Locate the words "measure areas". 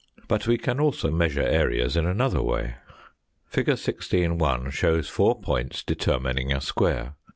1.11-1.93